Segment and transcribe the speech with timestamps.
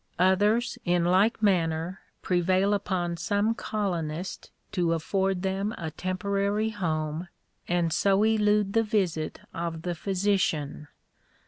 [0.17, 7.27] Others in like manner prevail upon some colonist to afford them a temporary home,
[7.67, 10.87] and so elude the visit of the physician.